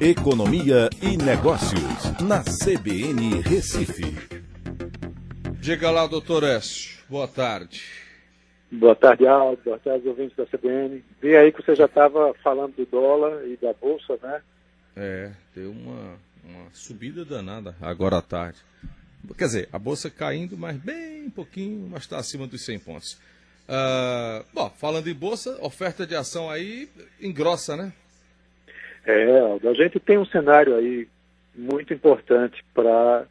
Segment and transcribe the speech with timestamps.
[0.00, 4.14] Economia e Negócios, na CBN Recife.
[5.60, 7.00] Diga lá, doutor Écio.
[7.08, 7.82] Boa tarde.
[8.70, 9.60] Boa tarde, Aldo.
[9.64, 11.02] Boa tarde, ouvintes da CBN.
[11.20, 14.40] Vi aí que você já estava falando do dólar e da bolsa, né?
[14.94, 18.58] É, deu uma, uma subida danada agora à tarde.
[19.36, 23.14] Quer dizer, a bolsa caindo, mas bem pouquinho, mas está acima dos 100 pontos.
[23.68, 26.88] Uh, bom, falando em bolsa, oferta de ação aí
[27.20, 27.92] engrossa, né?
[29.10, 31.08] É, a gente tem um cenário aí
[31.56, 33.24] muito importante para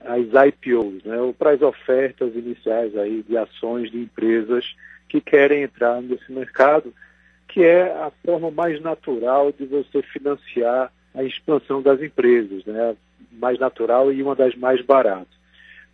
[0.00, 4.64] as IPOs, né, ou para as ofertas iniciais aí de ações de empresas
[5.08, 6.92] que querem entrar nesse mercado,
[7.46, 12.96] que é a forma mais natural de você financiar a expansão das empresas, né,
[13.30, 15.40] mais natural e uma das mais baratas.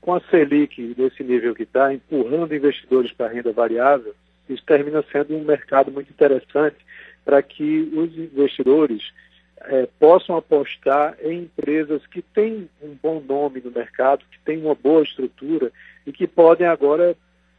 [0.00, 4.14] Com a Selic nesse nível que está, empurrando investidores para a renda variável,
[4.48, 6.78] isso termina sendo um mercado muito interessante
[7.28, 9.12] para que os investidores
[9.60, 14.74] é, possam apostar em empresas que têm um bom nome no mercado, que têm uma
[14.74, 15.70] boa estrutura
[16.06, 17.14] e que podem agora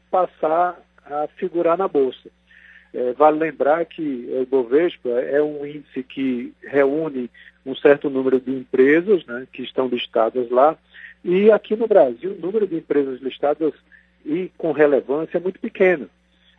[0.10, 0.76] passar
[1.06, 2.32] a figurar na Bolsa.
[2.96, 7.30] É, vale lembrar que o Ibovespa é um índice que reúne
[7.64, 10.76] um certo número de empresas né, que estão listadas lá,
[11.24, 13.76] e aqui no Brasil o número de empresas listadas
[14.26, 16.10] e com relevância é muito pequeno.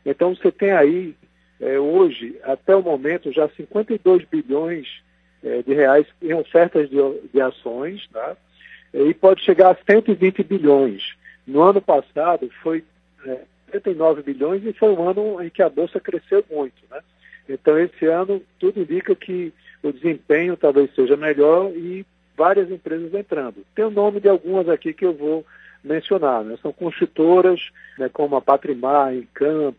[0.07, 1.17] Então você tem aí,
[1.61, 4.87] é, hoje, até o momento, já 52 bilhões
[5.45, 6.97] é, de reais em ofertas de,
[7.33, 8.37] de ações, tá?
[8.93, 11.15] e pode chegar a 120 bilhões.
[11.47, 12.85] No ano passado foi
[13.27, 13.41] é,
[13.73, 16.83] 79 bilhões e foi um ano em que a Bolsa cresceu muito.
[16.91, 17.01] Né?
[17.49, 22.05] Então, esse ano, tudo indica que o desempenho talvez seja melhor e
[22.37, 23.65] várias empresas entrando.
[23.75, 25.45] Tem o nome de algumas aqui que eu vou
[25.83, 26.45] mencionar.
[26.45, 26.57] Né?
[26.63, 27.61] São construtoras
[27.99, 29.77] né, como a Patrimar, Encamp,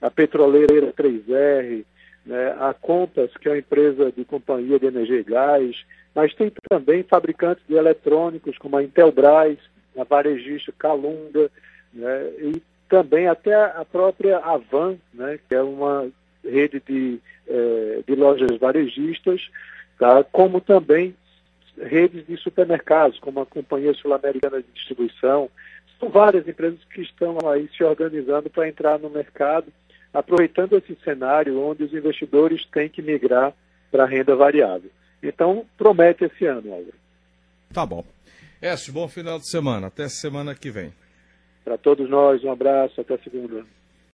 [0.00, 1.84] a Petroleira 3R,
[2.26, 6.50] né, a Compass, que é uma empresa de companhia de energia e gás, mas tem
[6.68, 9.58] também fabricantes de eletrônicos como a Intelbras,
[9.98, 11.50] a varejista Calunga,
[11.92, 16.08] né, e também até a própria Avan, né, que é uma
[16.44, 17.18] rede de,
[17.48, 19.48] eh, de lojas varejistas,
[19.98, 21.14] tá, como também
[21.80, 25.50] redes de supermercados, como a Companhia Sul-Americana de Distribuição.
[25.98, 29.72] São várias empresas que estão aí se organizando para entrar no mercado
[30.14, 33.52] aproveitando esse cenário onde os investidores têm que migrar
[33.90, 34.90] para a renda variável.
[35.20, 36.94] Então, promete esse ano, Álvaro.
[37.72, 38.04] Tá bom.
[38.62, 39.88] Écio, bom final de semana.
[39.88, 40.92] Até semana que vem.
[41.64, 43.00] Para todos nós, um abraço.
[43.00, 43.64] Até segunda.